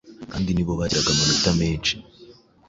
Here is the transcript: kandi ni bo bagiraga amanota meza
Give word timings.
kandi 0.31 0.49
ni 0.51 0.63
bo 0.65 0.73
bagiraga 0.79 1.09
amanota 1.13 1.49
meza 1.59 1.93